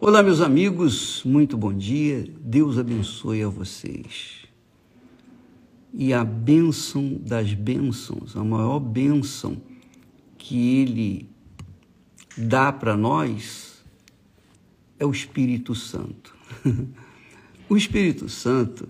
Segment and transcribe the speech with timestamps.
[0.00, 2.24] Olá, meus amigos, muito bom dia.
[2.40, 4.46] Deus abençoe a vocês.
[5.92, 9.60] E a bênção das bênçãos, a maior bênção
[10.38, 11.28] que Ele
[12.36, 13.82] dá para nós
[15.00, 16.32] é o Espírito Santo.
[17.68, 18.88] o Espírito Santo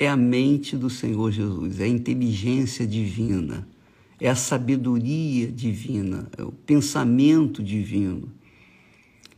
[0.00, 3.68] é a mente do Senhor Jesus, é a inteligência divina,
[4.20, 8.39] é a sabedoria divina, é o pensamento divino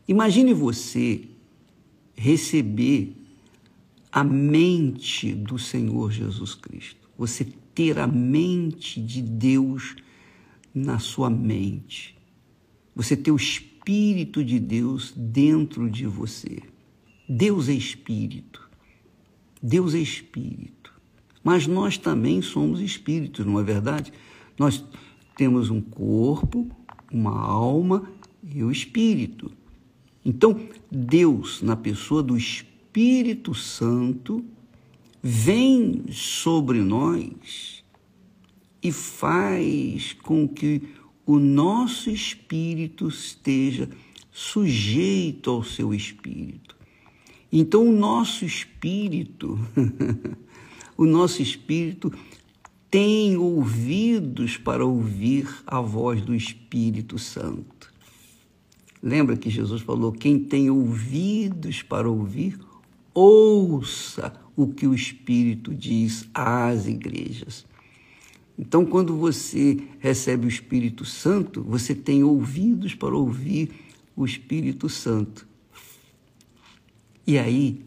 [0.07, 1.29] Imagine você
[2.15, 3.17] receber
[4.11, 7.09] a mente do Senhor Jesus Cristo.
[7.17, 9.97] Você ter a mente de Deus
[10.75, 12.17] na sua mente.
[12.95, 16.59] Você ter o Espírito de Deus dentro de você.
[17.29, 18.69] Deus é Espírito.
[19.63, 20.83] Deus é Espírito.
[21.43, 24.13] Mas nós também somos espíritos, não é verdade?
[24.59, 24.85] Nós
[25.37, 26.71] temos um corpo,
[27.11, 28.09] uma alma
[28.43, 29.51] e o espírito.
[30.25, 34.45] Então, Deus, na pessoa do Espírito Santo,
[35.23, 37.85] vem sobre nós
[38.83, 40.83] e faz com que
[41.25, 43.89] o nosso espírito esteja
[44.31, 46.77] sujeito ao seu espírito.
[47.53, 49.59] Então, o nosso espírito,
[50.97, 52.13] o nosso espírito
[52.91, 57.72] tem ouvidos para ouvir a voz do Espírito Santo.
[59.03, 62.59] Lembra que Jesus falou: quem tem ouvidos para ouvir,
[63.13, 67.67] ouça o que o Espírito diz às igrejas.
[68.57, 73.71] Então, quando você recebe o Espírito Santo, você tem ouvidos para ouvir
[74.15, 75.49] o Espírito Santo.
[77.27, 77.81] E aí,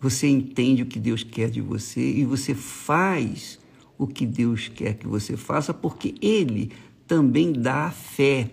[0.00, 3.60] você entende o que Deus quer de você e você faz
[3.98, 6.72] o que Deus quer que você faça, porque Ele
[7.06, 8.50] também dá a fé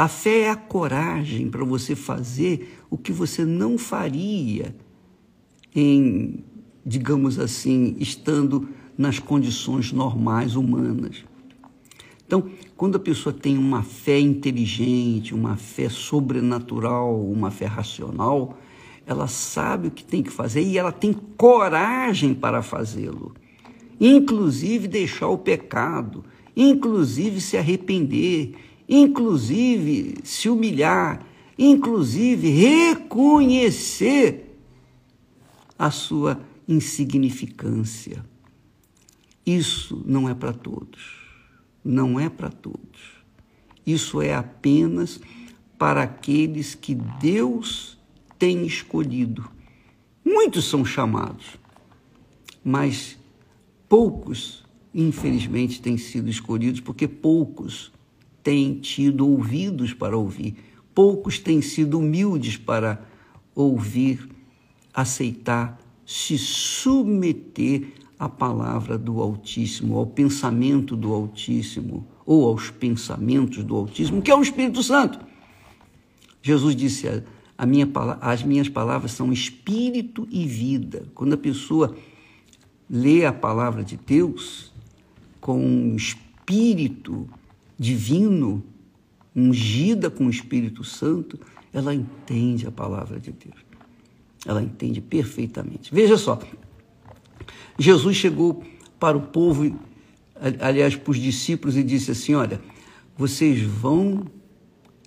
[0.00, 4.74] a fé é a coragem para você fazer o que você não faria
[5.76, 6.42] em,
[6.86, 11.22] digamos assim, estando nas condições normais humanas.
[12.26, 18.56] Então, quando a pessoa tem uma fé inteligente, uma fé sobrenatural, uma fé racional,
[19.06, 23.34] ela sabe o que tem que fazer e ela tem coragem para fazê-lo.
[24.00, 26.24] Inclusive deixar o pecado,
[26.56, 28.54] inclusive se arrepender,
[28.90, 31.24] inclusive se humilhar,
[31.56, 34.58] inclusive reconhecer
[35.78, 38.24] a sua insignificância.
[39.46, 41.20] Isso não é para todos.
[41.84, 43.20] Não é para todos.
[43.86, 45.20] Isso é apenas
[45.78, 47.96] para aqueles que Deus
[48.38, 49.48] tem escolhido.
[50.24, 51.58] Muitos são chamados,
[52.62, 53.18] mas
[53.88, 57.90] poucos, infelizmente, têm sido escolhidos porque poucos
[58.42, 60.56] têm tido ouvidos para ouvir,
[60.94, 63.02] poucos têm sido humildes para
[63.54, 64.28] ouvir,
[64.92, 73.76] aceitar, se submeter à palavra do Altíssimo, ao pensamento do Altíssimo, ou aos pensamentos do
[73.76, 75.18] Altíssimo, que é o Espírito Santo.
[76.42, 77.06] Jesus disse:
[77.60, 77.86] a minha,
[78.22, 81.04] as minhas palavras são espírito e vida.
[81.14, 81.94] Quando a pessoa
[82.88, 84.72] lê a palavra de Deus
[85.40, 87.28] com espírito
[87.80, 88.62] divino,
[89.34, 91.40] ungida com o Espírito Santo,
[91.72, 93.56] ela entende a palavra de Deus.
[94.44, 95.94] Ela entende perfeitamente.
[95.94, 96.38] Veja só,
[97.78, 98.62] Jesus chegou
[98.98, 99.74] para o povo,
[100.60, 102.60] aliás, para os discípulos, e disse assim: Olha,
[103.16, 104.26] vocês vão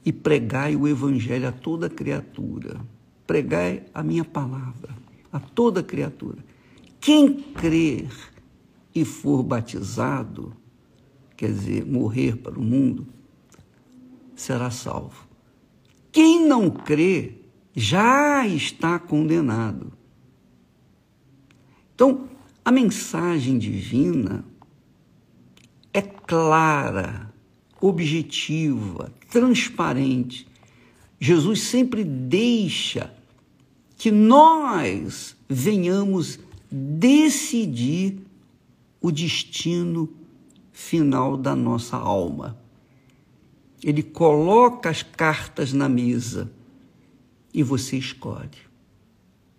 [0.04, 2.82] e pregai o evangelho a toda criatura.
[3.28, 5.04] Pregai a minha palavra
[5.34, 6.38] a toda criatura.
[7.02, 8.08] Quem crer
[8.94, 10.56] e for batizado
[11.44, 13.06] quer dizer, morrer para o mundo,
[14.34, 15.28] será salvo.
[16.10, 17.34] Quem não crê
[17.76, 19.92] já está condenado.
[21.94, 22.30] Então,
[22.64, 24.46] a mensagem divina
[25.92, 27.30] é clara,
[27.82, 30.48] objetiva, transparente.
[31.20, 33.14] Jesus sempre deixa
[33.98, 36.40] que nós venhamos
[36.72, 38.20] decidir
[39.02, 40.23] o destino
[40.74, 42.58] final da nossa alma.
[43.82, 46.52] Ele coloca as cartas na mesa
[47.54, 48.50] e você escolhe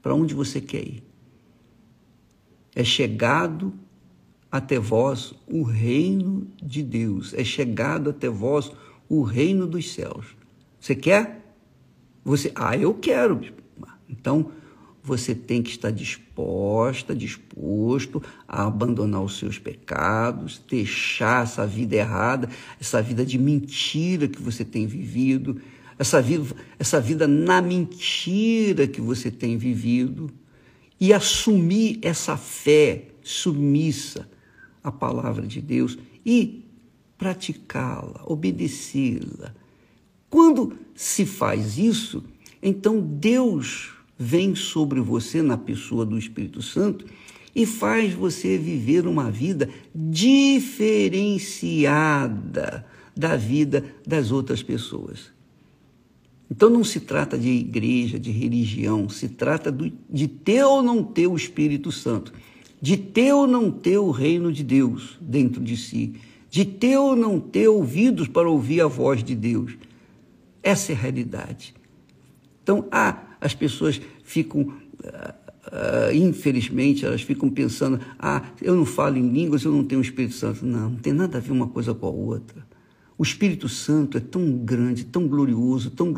[0.02, 1.02] para onde você quer ir.
[2.74, 3.72] É chegado
[4.50, 8.70] até vós o reino de Deus, é chegado até vós
[9.08, 10.26] o reino dos céus.
[10.80, 11.56] Você quer?
[12.24, 13.40] Você, ah, eu quero.
[14.08, 14.50] Então,
[15.04, 22.48] você tem que estar disposta, disposto a abandonar os seus pecados, deixar essa vida errada,
[22.80, 25.60] essa vida de mentira que você tem vivido,
[25.98, 30.30] essa vida, essa vida na mentira que você tem vivido
[30.98, 34.26] e assumir essa fé submissa
[34.82, 36.64] à palavra de Deus e
[37.18, 39.54] praticá-la, obedecê-la.
[40.30, 42.24] Quando se faz isso,
[42.62, 43.92] então Deus
[44.24, 47.04] vem sobre você na pessoa do Espírito Santo
[47.54, 55.30] e faz você viver uma vida diferenciada da vida das outras pessoas.
[56.50, 61.04] Então não se trata de igreja, de religião, se trata do, de ter ou não
[61.04, 62.32] ter o Espírito Santo,
[62.80, 66.14] de ter ou não ter o reino de Deus dentro de si,
[66.50, 69.76] de ter ou não ter ouvidos para ouvir a voz de Deus.
[70.62, 71.74] Essa é a realidade.
[72.62, 74.72] Então, ah, as pessoas ficam
[75.04, 75.34] ah,
[75.66, 80.04] uh, infelizmente, elas ficam pensando: ah, eu não falo em línguas, eu não tenho o
[80.04, 80.64] Espírito Santo.
[80.64, 82.66] Não, não tem nada a ver uma coisa com a outra.
[83.16, 86.12] O Espírito Santo é tão grande, tão glorioso, tão,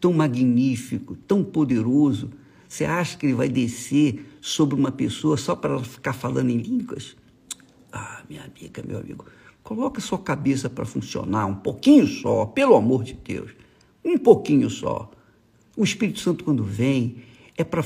[0.00, 2.30] tão magnífico, tão poderoso.
[2.68, 6.58] Você acha que ele vai descer sobre uma pessoa só para ela ficar falando em
[6.58, 7.16] línguas?
[7.92, 9.24] Ah, minha amiga, meu amigo,
[9.62, 13.52] coloca sua cabeça para funcionar um pouquinho só, pelo amor de Deus.
[14.04, 15.10] Um pouquinho só.
[15.76, 17.16] O Espírito Santo, quando vem,
[17.60, 17.82] é para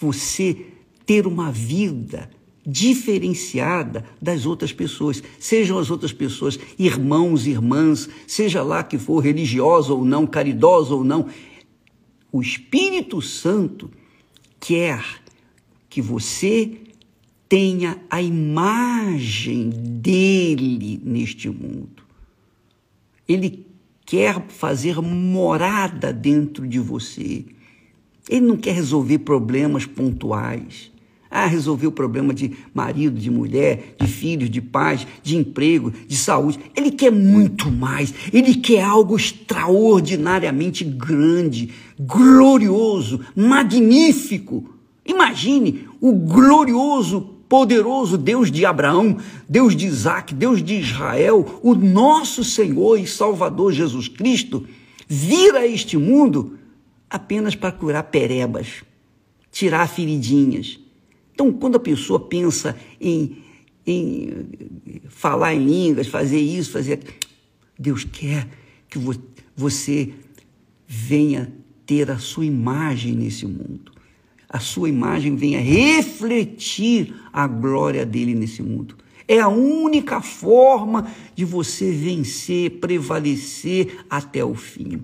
[0.00, 0.66] você
[1.04, 2.30] ter uma vida
[2.66, 9.92] diferenciada das outras pessoas, sejam as outras pessoas irmãos, irmãs, seja lá que for religiosa
[9.92, 11.28] ou não, caridosa ou não.
[12.32, 13.90] O Espírito Santo
[14.58, 15.04] quer
[15.90, 16.80] que você
[17.48, 22.02] tenha a imagem dele neste mundo.
[23.28, 23.66] Ele
[24.06, 27.44] quer fazer morada dentro de você.
[28.28, 30.92] Ele não quer resolver problemas pontuais.
[31.30, 36.16] Ah, resolver o problema de marido, de mulher, de filhos, de pais, de emprego, de
[36.16, 36.60] saúde.
[36.76, 38.14] Ele quer muito mais.
[38.32, 44.64] Ele quer algo extraordinariamente grande, glorioso, magnífico.
[45.04, 49.18] Imagine o glorioso, poderoso Deus de Abraão,
[49.48, 54.64] Deus de Isaac, Deus de Israel, o nosso Senhor e Salvador Jesus Cristo,
[55.08, 56.58] vir a este mundo
[57.08, 58.82] apenas para curar perebas,
[59.50, 60.78] tirar feridinhas.
[61.32, 63.38] Então, quando a pessoa pensa em,
[63.86, 64.46] em
[65.08, 67.00] falar em línguas, fazer isso, fazer
[67.78, 68.48] Deus quer
[68.88, 68.98] que
[69.56, 70.12] você
[70.86, 71.52] venha
[71.84, 73.92] ter a sua imagem nesse mundo.
[74.48, 78.96] A sua imagem venha refletir a glória dele nesse mundo.
[79.26, 85.02] É a única forma de você vencer, prevalecer até o fim.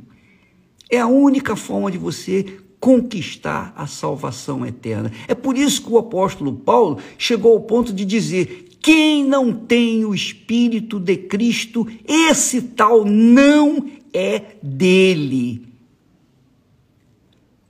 [0.91, 5.13] É a única forma de você conquistar a salvação eterna.
[5.29, 10.05] É por isso que o apóstolo Paulo chegou ao ponto de dizer: quem não tem
[10.05, 15.69] o Espírito de Cristo, esse tal não é dele.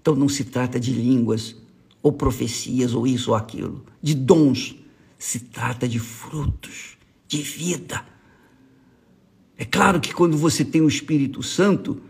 [0.00, 1.56] Então não se trata de línguas,
[2.02, 4.76] ou profecias, ou isso ou aquilo, de dons.
[5.18, 6.96] Se trata de frutos,
[7.28, 8.02] de vida.
[9.58, 12.00] É claro que quando você tem o Espírito Santo,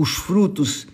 [0.00, 0.86] os frutos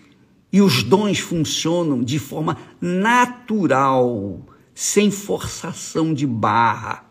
[0.53, 4.45] e os dons funcionam de forma natural,
[4.75, 7.09] sem forçação de barra.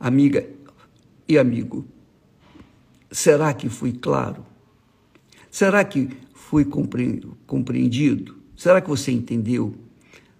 [0.00, 0.44] Amiga
[1.28, 1.86] e amigo,
[3.12, 4.44] será que fui claro?
[5.52, 8.36] Será que fui compreendido?
[8.56, 9.72] Será que você entendeu?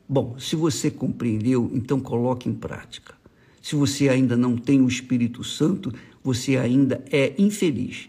[0.09, 3.15] Bom, se você compreendeu, então coloque em prática.
[3.63, 8.09] Se você ainda não tem o Espírito Santo, você ainda é infeliz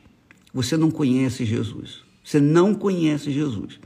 [0.55, 2.05] você não conhece Jesus.
[2.23, 3.77] Você não conhece Jesus.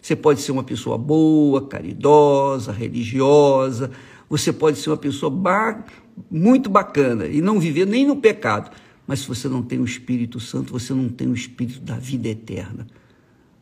[0.00, 3.90] Você pode ser uma pessoa boa, caridosa, religiosa,
[4.28, 5.84] você pode ser uma pessoa ba
[6.30, 8.74] muito bacana e não viver nem no pecado.
[9.06, 12.26] Mas se você não tem o Espírito Santo, você não tem o Espírito da vida
[12.26, 12.86] eterna.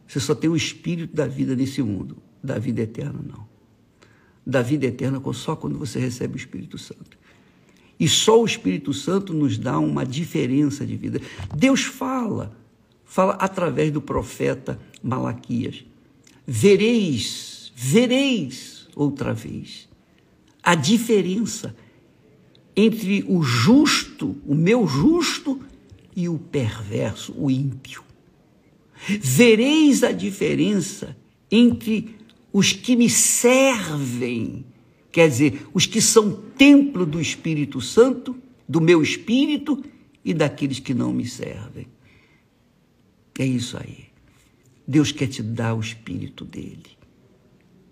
[0.07, 2.17] Você só tem o Espírito da vida nesse mundo.
[2.41, 3.45] Da vida eterna, não.
[4.47, 7.19] Da vida eterna só quando você recebe o Espírito Santo.
[8.03, 11.21] E só o Espírito Santo nos dá uma diferença de vida.
[11.57, 12.53] Deus fala,
[13.05, 15.85] fala através do profeta Malaquias.
[16.45, 19.89] Vereis, vereis outra vez
[20.61, 21.77] a diferença
[22.75, 25.61] entre o justo, o meu justo,
[26.17, 28.03] e o perverso, o ímpio.
[29.21, 31.17] Vereis a diferença
[31.49, 32.17] entre
[32.53, 34.65] os que me servem
[35.13, 38.35] quer dizer, os que são templo do Espírito Santo,
[38.67, 39.85] do meu espírito
[40.25, 41.87] e daqueles que não me servem.
[43.39, 44.07] É isso aí.
[44.87, 46.99] Deus quer te dar o espírito dele.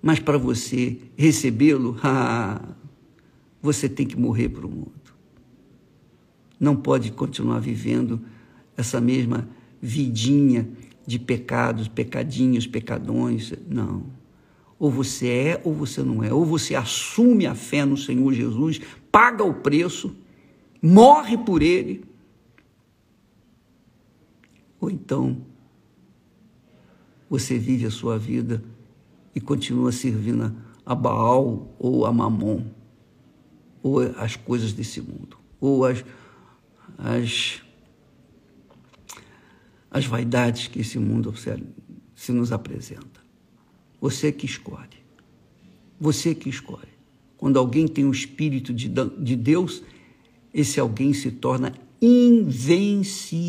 [0.03, 1.97] Mas para você recebê-lo,
[3.61, 4.93] você tem que morrer para o mundo.
[6.59, 8.21] Não pode continuar vivendo
[8.77, 9.49] essa mesma
[9.81, 10.69] vidinha
[11.07, 13.53] de pecados, pecadinhos, pecadões.
[13.69, 14.05] Não.
[14.81, 16.33] Ou você é ou você não é.
[16.33, 18.81] Ou você assume a fé no Senhor Jesus,
[19.13, 20.17] paga o preço,
[20.81, 22.03] morre por ele.
[24.81, 25.43] Ou então
[27.29, 28.65] você vive a sua vida
[29.35, 32.65] e continua servindo a Baal ou a Mamon,
[33.83, 36.03] ou as coisas desse mundo, ou as,
[36.99, 37.63] as,
[39.91, 41.51] as vaidades que esse mundo se,
[42.15, 43.20] se nos apresenta.
[44.01, 45.01] Você que escolhe.
[46.01, 46.89] Você que escolhe.
[47.37, 49.83] Quando alguém tem o Espírito de, de Deus,
[50.53, 53.45] esse alguém se torna invencível.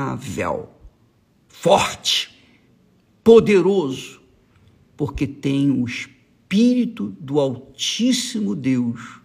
[1.49, 2.35] Forte.
[3.23, 4.23] Poderoso.
[4.97, 9.21] Porque tem o Espírito do Altíssimo Deus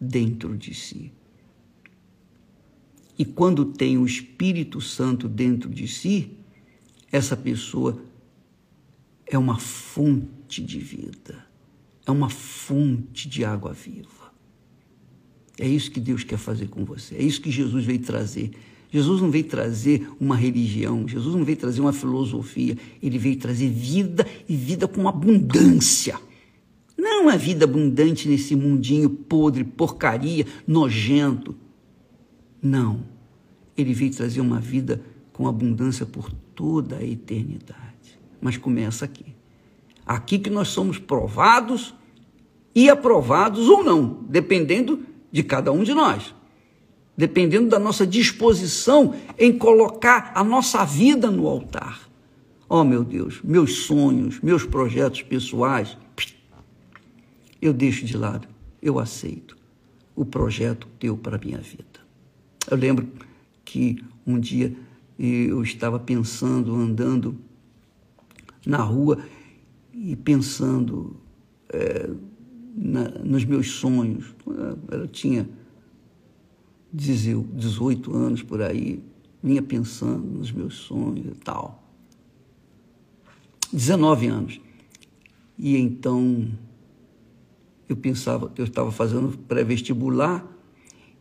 [0.00, 1.12] dentro de si.
[3.18, 6.30] E quando tem o Espírito Santo dentro de si,
[7.10, 8.00] essa pessoa
[9.26, 11.44] é uma fonte de vida,
[12.06, 14.32] é uma fonte de água viva.
[15.58, 18.52] É isso que Deus quer fazer com você, é isso que Jesus veio trazer.
[18.90, 23.68] Jesus não veio trazer uma religião, Jesus não veio trazer uma filosofia, ele veio trazer
[23.68, 26.18] vida e vida com abundância.
[26.96, 31.54] Não uma vida abundante nesse mundinho podre, porcaria, nojento
[32.62, 33.04] não.
[33.76, 38.18] Ele veio trazer uma vida com abundância por toda a eternidade.
[38.40, 39.26] Mas começa aqui.
[40.04, 41.94] Aqui que nós somos provados
[42.74, 46.34] e aprovados ou não, dependendo de cada um de nós.
[47.16, 52.08] Dependendo da nossa disposição em colocar a nossa vida no altar.
[52.68, 55.96] Oh, meu Deus, meus sonhos, meus projetos pessoais,
[57.60, 58.46] eu deixo de lado,
[58.80, 59.56] eu aceito
[60.14, 62.07] o projeto teu para a minha vida.
[62.70, 63.08] Eu lembro
[63.64, 64.76] que um dia
[65.18, 67.36] eu estava pensando, andando
[68.64, 69.18] na rua
[69.92, 71.16] e pensando
[71.70, 72.10] é,
[72.76, 74.34] na, nos meus sonhos.
[74.90, 75.48] Eu tinha
[76.92, 79.02] 18 anos por aí,
[79.42, 81.82] vinha pensando nos meus sonhos e tal.
[83.72, 84.60] 19 anos.
[85.58, 86.48] E então
[87.88, 90.57] eu pensava, eu estava fazendo pré-vestibular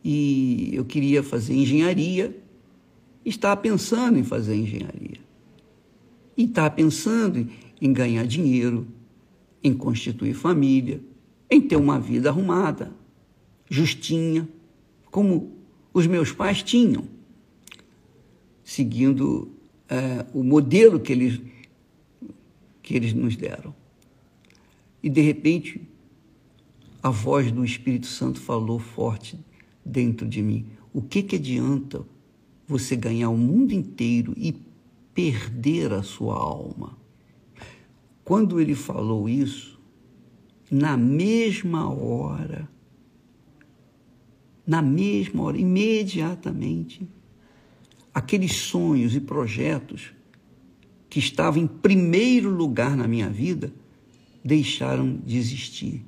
[0.09, 2.33] e eu queria fazer engenharia,
[3.25, 5.19] estava pensando em fazer engenharia.
[6.37, 7.45] E estava pensando
[7.81, 8.87] em ganhar dinheiro,
[9.61, 11.01] em constituir família,
[11.51, 12.93] em ter uma vida arrumada,
[13.69, 14.47] justinha,
[15.11, 15.51] como
[15.93, 17.03] os meus pais tinham,
[18.63, 19.51] seguindo
[19.89, 21.41] é, o modelo que eles,
[22.81, 23.75] que eles nos deram.
[25.03, 25.81] E de repente,
[27.03, 29.37] a voz do Espírito Santo falou forte
[29.87, 30.65] dentro de mim.
[30.93, 32.05] O que, que adianta
[32.67, 34.53] você ganhar o mundo inteiro e
[35.13, 36.97] perder a sua alma?
[38.23, 39.79] Quando ele falou isso,
[40.69, 42.67] na mesma hora,
[44.65, 47.07] na mesma hora, imediatamente,
[48.13, 50.11] aqueles sonhos e projetos
[51.09, 53.71] que estavam em primeiro lugar na minha vida
[54.43, 56.03] deixaram de existir.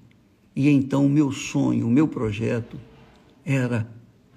[0.56, 2.78] E então o meu sonho, o meu projeto
[3.46, 3.90] era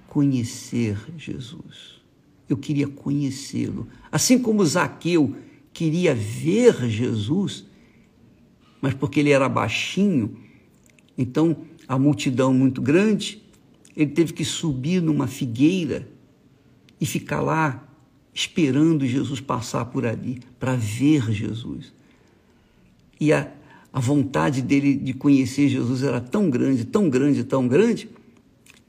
[0.08, 2.02] conhecer Jesus.
[2.48, 3.88] Eu queria conhecê-lo.
[4.10, 5.34] Assim como Zaqueu
[5.72, 7.64] queria ver Jesus,
[8.80, 10.36] mas porque ele era baixinho,
[11.16, 11.56] então
[11.88, 13.42] a multidão muito grande,
[13.96, 16.08] ele teve que subir numa figueira
[17.00, 17.88] e ficar lá
[18.34, 21.92] esperando Jesus passar por ali para ver Jesus.
[23.20, 23.52] E a,
[23.92, 28.08] a vontade dele de conhecer Jesus era tão grande, tão grande, tão grande,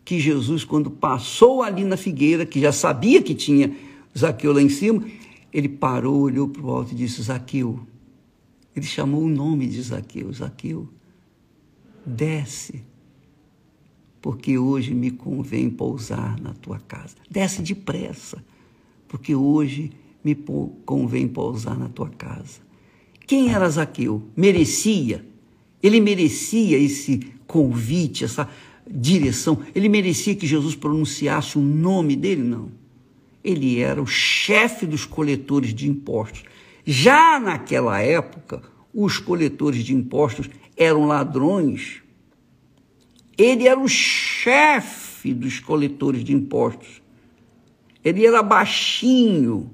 [0.05, 3.73] que Jesus, quando passou ali na figueira, que já sabia que tinha
[4.17, 5.03] Zaqueu lá em cima,
[5.51, 7.79] ele parou, olhou para o alto e disse: Zaqueu.
[8.75, 10.89] Ele chamou o nome de Zaqueu: Zaqueu,
[12.05, 12.83] desce,
[14.21, 17.15] porque hoje me convém pousar na tua casa.
[17.29, 18.43] Desce depressa,
[19.07, 19.91] porque hoje
[20.23, 20.35] me
[20.85, 22.61] convém pousar na tua casa.
[23.27, 24.23] Quem era Zaqueu?
[24.35, 25.25] Merecia.
[25.81, 28.49] Ele merecia esse convite, essa
[28.89, 29.59] direção.
[29.73, 32.43] Ele merecia que Jesus pronunciasse o nome dele?
[32.43, 32.71] Não.
[33.43, 36.43] Ele era o chefe dos coletores de impostos.
[36.85, 38.61] Já naquela época,
[38.93, 42.01] os coletores de impostos eram ladrões.
[43.37, 47.01] Ele era o chefe dos coletores de impostos.
[48.03, 49.71] Ele era baixinho,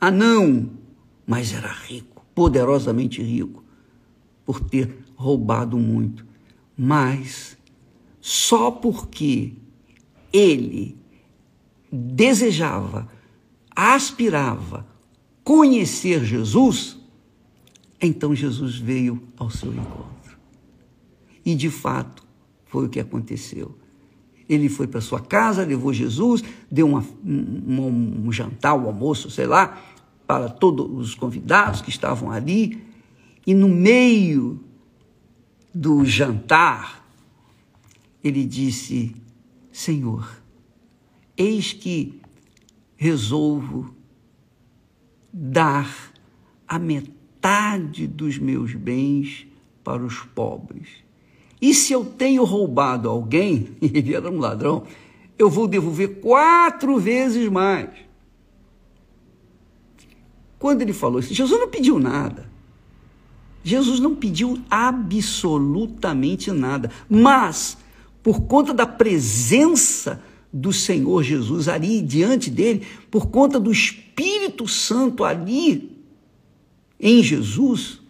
[0.00, 0.70] anão,
[1.26, 3.64] mas era rico, poderosamente rico,
[4.44, 6.24] por ter roubado muito.
[6.76, 7.56] Mas
[8.26, 9.52] só porque
[10.32, 10.96] ele
[11.92, 13.06] desejava,
[13.76, 14.86] aspirava
[15.44, 16.96] conhecer Jesus,
[18.00, 20.38] então Jesus veio ao seu encontro.
[21.44, 22.26] E de fato
[22.64, 23.76] foi o que aconteceu.
[24.48, 29.46] Ele foi para sua casa, levou Jesus, deu uma, um, um jantar, um almoço, sei
[29.46, 29.78] lá,
[30.26, 32.82] para todos os convidados que estavam ali.
[33.46, 34.64] E no meio
[35.74, 37.03] do jantar,
[38.24, 39.14] ele disse:
[39.70, 40.42] Senhor,
[41.36, 42.18] eis que
[42.96, 43.94] resolvo
[45.30, 46.12] dar
[46.66, 49.46] a metade dos meus bens
[49.84, 50.88] para os pobres.
[51.60, 54.84] E se eu tenho roubado alguém, ele era um ladrão,
[55.38, 57.90] eu vou devolver quatro vezes mais.
[60.58, 62.48] Quando ele falou isso, Jesus não pediu nada.
[63.62, 67.76] Jesus não pediu absolutamente nada, mas
[68.24, 75.24] por conta da presença do Senhor Jesus ali diante dele, por conta do Espírito Santo
[75.24, 76.00] ali
[76.98, 78.00] em Jesus,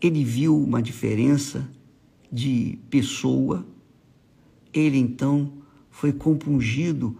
[0.00, 1.68] ele viu uma diferença
[2.32, 3.66] de pessoa.
[4.72, 5.52] Ele então
[5.90, 7.14] foi compungido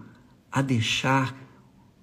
[0.50, 1.36] a deixar,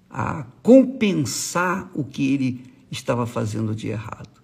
[0.08, 4.40] a compensar o que ele estava fazendo de errado.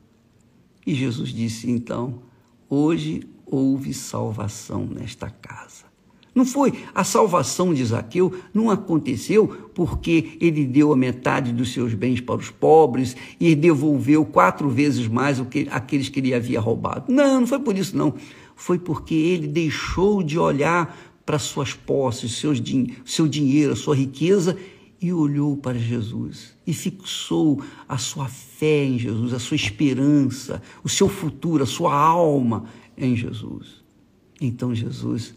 [0.84, 2.22] E Jesus disse então:
[2.68, 5.88] Hoje houve salvação nesta casa.
[6.34, 11.94] Não foi a salvação de Zaqueu, não aconteceu porque ele deu a metade dos seus
[11.94, 16.60] bens para os pobres e devolveu quatro vezes mais o que aqueles que ele havia
[16.60, 17.12] roubado.
[17.12, 18.14] Não, não foi por isso não.
[18.54, 22.62] Foi porque ele deixou de olhar para suas posses, seus,
[23.04, 24.56] seu dinheiro, sua riqueza
[25.00, 30.88] e olhou para Jesus e fixou a sua fé em Jesus, a sua esperança, o
[30.88, 32.64] seu futuro, a sua alma
[32.98, 33.82] em Jesus.
[34.40, 35.34] Então Jesus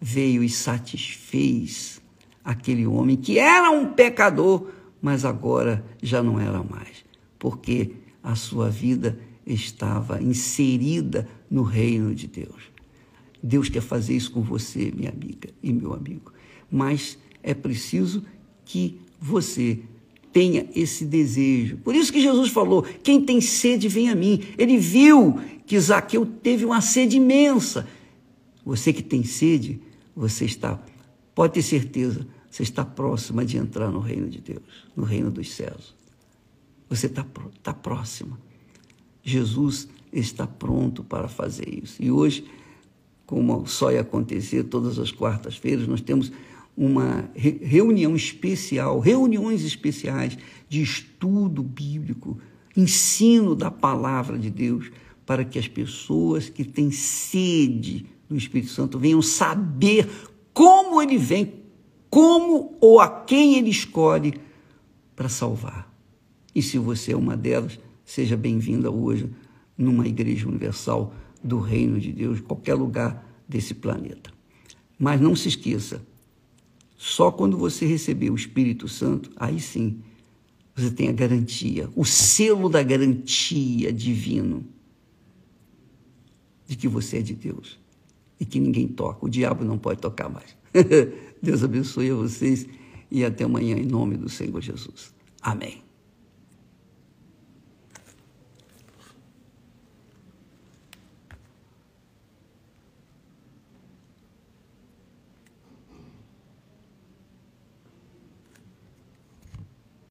[0.00, 2.00] veio e satisfez
[2.44, 4.68] aquele homem que era um pecador,
[5.00, 7.04] mas agora já não era mais,
[7.38, 12.74] porque a sua vida estava inserida no reino de Deus.
[13.42, 16.32] Deus quer fazer isso com você, minha amiga e meu amigo,
[16.70, 18.24] mas é preciso
[18.64, 19.80] que você
[20.32, 21.76] tenha esse desejo.
[21.78, 24.42] Por isso que Jesus falou: quem tem sede, vem a mim.
[24.58, 27.86] Ele viu que Zaqueu teve uma sede imensa.
[28.64, 29.80] Você que tem sede,
[30.14, 30.80] você está,
[31.34, 34.62] pode ter certeza, você está próxima de entrar no reino de Deus,
[34.94, 35.94] no reino dos céus.
[36.88, 38.38] Você está, está próxima.
[39.22, 42.02] Jesus está pronto para fazer isso.
[42.02, 42.46] E hoje,
[43.26, 46.30] como só ia acontecer todas as quartas-feiras, nós temos
[46.76, 50.36] uma reunião especial, reuniões especiais
[50.68, 52.38] de estudo bíblico,
[52.76, 54.90] ensino da palavra de Deus,
[55.26, 60.08] para que as pessoas que têm sede do Espírito Santo venham saber
[60.52, 61.54] como ele vem,
[62.10, 64.34] como ou a quem ele escolhe
[65.16, 65.92] para salvar.
[66.54, 69.30] E se você é uma delas, seja bem-vinda hoje
[69.76, 74.32] numa igreja universal do Reino de Deus, qualquer lugar desse planeta.
[74.98, 76.00] Mas não se esqueça,
[76.96, 80.00] só quando você receber o Espírito Santo, aí sim
[80.74, 84.64] você tem a garantia, o selo da garantia divino
[86.66, 87.78] de que você é de Deus
[88.40, 89.24] e que ninguém toca.
[89.26, 90.56] O diabo não pode tocar mais.
[91.42, 92.66] Deus abençoe a vocês
[93.10, 95.12] e até amanhã em nome do Senhor Jesus.
[95.40, 95.83] Amém.